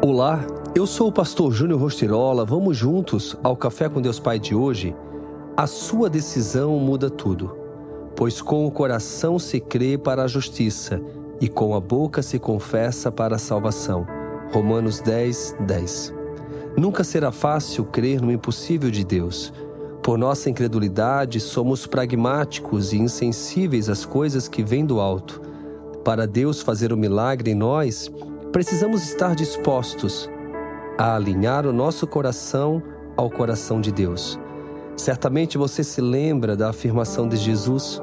Olá, 0.00 0.46
eu 0.76 0.86
sou 0.86 1.08
o 1.08 1.12
pastor 1.12 1.50
Júnior 1.50 1.80
Rostirola. 1.80 2.44
Vamos 2.44 2.76
juntos 2.76 3.36
ao 3.42 3.56
Café 3.56 3.88
com 3.88 4.00
Deus 4.00 4.20
Pai 4.20 4.38
de 4.38 4.54
hoje? 4.54 4.94
A 5.56 5.66
sua 5.66 6.08
decisão 6.08 6.78
muda 6.78 7.10
tudo, 7.10 7.56
pois 8.14 8.40
com 8.40 8.64
o 8.64 8.70
coração 8.70 9.40
se 9.40 9.58
crê 9.58 9.98
para 9.98 10.22
a 10.22 10.28
justiça 10.28 11.02
e 11.40 11.48
com 11.48 11.74
a 11.74 11.80
boca 11.80 12.22
se 12.22 12.38
confessa 12.38 13.10
para 13.10 13.34
a 13.34 13.40
salvação. 13.40 14.06
Romanos 14.52 15.00
10, 15.00 15.56
10. 15.66 16.14
Nunca 16.76 17.02
será 17.02 17.32
fácil 17.32 17.84
crer 17.84 18.20
no 18.20 18.30
impossível 18.30 18.92
de 18.92 19.02
Deus. 19.02 19.52
Por 20.00 20.16
nossa 20.16 20.48
incredulidade, 20.48 21.40
somos 21.40 21.88
pragmáticos 21.88 22.92
e 22.92 22.98
insensíveis 22.98 23.88
às 23.88 24.04
coisas 24.04 24.46
que 24.46 24.62
vêm 24.62 24.86
do 24.86 25.00
alto. 25.00 25.42
Para 26.04 26.24
Deus 26.24 26.62
fazer 26.62 26.92
o 26.92 26.94
um 26.94 26.98
milagre 26.98 27.50
em 27.50 27.54
nós, 27.56 28.08
precisamos 28.52 29.02
estar 29.02 29.34
dispostos 29.34 30.28
a 30.96 31.14
alinhar 31.14 31.66
o 31.66 31.72
nosso 31.72 32.06
coração 32.06 32.82
ao 33.16 33.30
coração 33.30 33.80
de 33.80 33.92
Deus. 33.92 34.38
Certamente 34.96 35.58
você 35.58 35.84
se 35.84 36.00
lembra 36.00 36.56
da 36.56 36.70
afirmação 36.70 37.28
de 37.28 37.36
Jesus, 37.36 38.02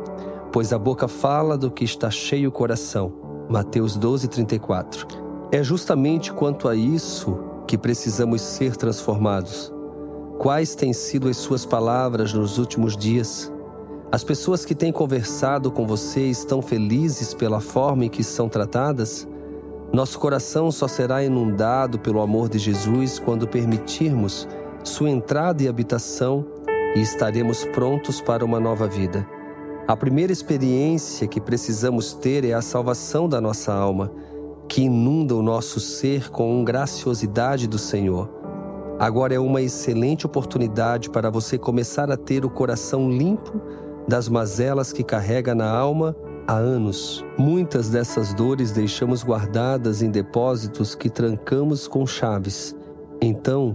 pois 0.52 0.72
a 0.72 0.78
boca 0.78 1.08
fala 1.08 1.58
do 1.58 1.72
que 1.72 1.84
está 1.84 2.10
cheio 2.10 2.50
o 2.50 2.52
coração. 2.52 3.12
Mateus 3.50 3.98
12, 3.98 4.28
34. 4.28 5.08
É 5.52 5.64
justamente 5.64 6.32
quanto 6.32 6.68
a 6.70 6.76
isso 6.76 7.40
que 7.68 7.78
precisamos 7.78 8.42
ser 8.42 8.76
transformados. 8.76 9.74
Quais 10.38 10.76
têm 10.76 10.94
sido 10.94 11.28
as 11.28 11.38
suas 11.38 11.66
palavras 11.66 12.34
nos 12.34 12.58
últimos 12.58 12.96
dias? 12.96 13.52
As 14.12 14.24
pessoas 14.24 14.64
que 14.64 14.76
têm 14.76 14.92
conversado 14.92 15.72
com 15.72 15.88
você 15.88 16.22
estão 16.22 16.62
felizes 16.62 17.34
pela 17.34 17.60
forma 17.60 18.06
em 18.06 18.10
que 18.10 18.24
são 18.24 18.48
tratadas? 18.48 19.28
Nosso 19.96 20.20
coração 20.20 20.72
só 20.72 20.90
será 20.90 21.24
inundado 21.24 21.98
pelo 21.98 22.20
amor 22.20 22.50
de 22.50 22.60
Jesus 22.60 23.18
quando 23.18 23.48
permitirmos 23.48 24.46
sua 24.84 25.10
entrada 25.10 25.64
e 25.64 25.70
habitação 25.70 26.46
e 26.98 27.00
estaremos 27.00 27.64
prontos 27.64 28.20
para 28.20 28.44
uma 28.44 28.60
nova 28.60 28.88
vida. 28.88 29.26
A 29.88 29.96
primeira 29.96 30.34
experiência 30.34 31.30
que 31.30 31.40
precisamos 31.40 32.12
ter 32.12 32.44
é 32.44 32.52
a 32.52 32.62
salvação 32.62 33.30
da 33.30 33.40
nossa 33.40 33.74
alma, 33.74 34.12
que 34.68 34.82
inunda 34.82 35.34
o 35.34 35.42
nosso 35.42 35.80
ser 35.80 36.30
com 36.30 36.62
graciosidade 36.66 37.66
do 37.66 37.78
Senhor. 37.78 38.30
Agora 39.00 39.34
é 39.34 39.40
uma 39.40 39.62
excelente 39.62 40.26
oportunidade 40.26 41.10
para 41.10 41.30
você 41.30 41.58
começar 41.58 42.12
a 42.12 42.18
ter 42.18 42.44
o 42.44 42.50
coração 42.50 43.10
limpo 43.10 43.62
das 44.06 44.28
mazelas 44.28 44.92
que 44.92 45.06
carrega 45.06 45.56
na 45.56 45.70
alma 45.72 46.14
há 46.48 46.56
anos. 46.56 47.24
Muitas 47.38 47.90
dessas 47.90 48.34
dores 48.34 48.72
deixamos 48.72 49.24
guardadas 49.24 50.02
em 50.02 50.10
depósitos 50.10 50.96
que 50.96 51.10
trancamos 51.10 51.88
com 51.88 52.06
chaves. 52.06 52.76
Então, 53.22 53.74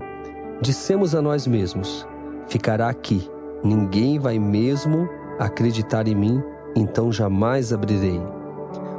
dissemos 0.61 1.15
a 1.15 1.23
nós 1.23 1.47
mesmos: 1.47 2.07
ficará 2.49 2.89
aqui. 2.89 3.29
Ninguém 3.63 4.19
vai 4.19 4.39
mesmo 4.39 5.09
acreditar 5.39 6.09
em 6.09 6.15
mim, 6.15 6.43
então 6.75 7.13
jamais 7.13 7.73
abrirei. 7.73 8.21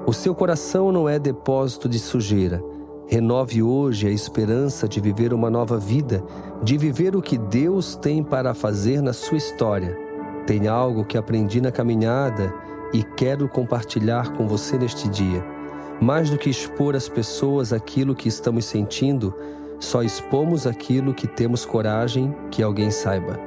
O 0.06 0.14
seu 0.14 0.36
coração 0.36 0.92
não 0.92 1.08
é 1.08 1.18
depósito 1.18 1.88
de 1.88 2.00
sujeira. 2.00 2.62
Renove 3.08 3.62
hoje 3.62 4.08
a 4.08 4.10
esperança 4.10 4.88
de 4.88 5.02
viver 5.02 5.34
uma 5.34 5.50
nova 5.50 5.78
vida, 5.78 6.24
de 6.64 6.78
viver 6.78 7.16
o 7.16 7.22
que 7.22 7.38
Deus 7.38 7.96
tem 7.96 8.24
para 8.24 8.54
fazer 8.54 9.02
na 9.02 9.14
sua 9.14 9.38
história. 9.38 9.98
Tem 10.48 10.68
algo 10.68 11.04
que 11.04 11.18
aprendi 11.18 11.60
na 11.60 11.72
caminhada 11.72 12.54
e 12.94 13.04
quero 13.04 13.48
compartilhar 13.48 14.34
com 14.34 14.48
você 14.48 14.78
neste 14.78 15.08
dia. 15.10 15.44
Mais 16.02 16.30
do 16.30 16.38
que 16.38 16.50
expor 16.50 16.96
às 16.96 17.08
pessoas 17.08 17.72
aquilo 17.72 18.16
que 18.16 18.28
estamos 18.28 18.66
sentindo, 18.66 19.34
só 19.80 20.04
expomos 20.04 20.66
aquilo 20.66 21.14
que 21.14 21.28
temos 21.28 21.66
coragem 21.66 22.36
que 22.50 22.62
alguém 22.62 22.92
saiba. 22.92 23.40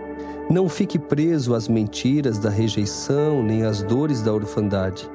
Não 0.51 0.69
fique 0.69 0.99
preso 0.99 1.55
às 1.55 1.69
mentiras 1.69 2.39
da 2.39 2.51
rejeição 2.51 3.43
nem 3.43 3.65
às 3.65 3.83
dores 3.83 4.21
da 4.21 4.33
orfandade. 4.33 5.11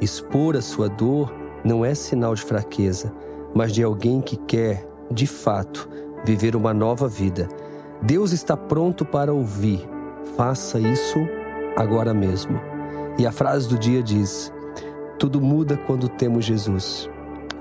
Expor 0.00 0.56
a 0.56 0.62
sua 0.62 0.88
dor 0.88 1.32
não 1.64 1.84
é 1.84 1.94
sinal 1.94 2.34
de 2.34 2.42
fraqueza, 2.42 3.12
mas 3.54 3.72
de 3.72 3.82
alguém 3.82 4.20
que 4.20 4.36
quer, 4.36 4.86
de 5.10 5.26
fato, 5.26 5.88
viver 6.24 6.56
uma 6.56 6.74
nova 6.74 7.06
vida. 7.06 7.48
Deus 8.02 8.32
está 8.32 8.56
pronto 8.56 9.04
para 9.04 9.32
ouvir. 9.32 9.88
Faça 10.36 10.80
isso 10.80 11.18
agora 11.76 12.12
mesmo. 12.12 12.71
E 13.18 13.26
a 13.26 13.32
frase 13.32 13.68
do 13.68 13.78
dia 13.78 14.02
diz: 14.02 14.52
Tudo 15.18 15.40
muda 15.40 15.76
quando 15.76 16.08
temos 16.08 16.44
Jesus. 16.44 17.08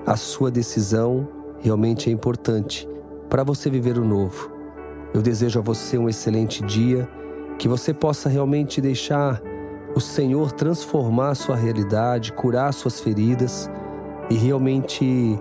A 0.06 0.16
sua 0.16 0.50
decisão 0.50 1.28
realmente 1.60 2.10
é 2.10 2.14
importante 2.14 2.88
para 3.30 3.44
você 3.44 3.70
viver 3.70 3.98
o 3.98 4.06
novo. 4.06 4.52
Eu 5.14 5.22
desejo 5.22 5.60
a 5.60 5.62
você 5.62 5.98
um 5.98 6.10
excelente 6.10 6.64
dia, 6.64 7.08
que 7.58 7.68
você 7.68 7.94
possa 7.94 8.30
realmente 8.30 8.82
deixar 8.82 9.42
o 9.96 10.00
Senhor 10.00 10.52
transformar 10.52 11.30
a 11.30 11.36
sua 11.36 11.56
realidade, 11.56 12.32
curar 12.34 12.74
suas 12.74 13.00
feridas 13.00 13.70
e 14.30 14.36
realmente 14.36 15.40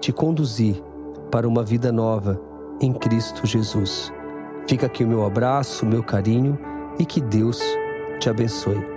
te 0.00 0.12
conduzir 0.12 0.82
para 1.30 1.46
uma 1.46 1.62
vida 1.62 1.92
nova 1.92 2.40
em 2.80 2.92
Cristo 2.92 3.46
Jesus. 3.46 4.12
Fica 4.66 4.86
aqui 4.86 5.04
o 5.04 5.08
meu 5.08 5.24
abraço, 5.24 5.84
o 5.84 5.88
meu 5.88 6.02
carinho 6.02 6.58
e 6.98 7.04
que 7.04 7.20
Deus 7.20 7.60
te 8.18 8.30
abençoe. 8.30 8.89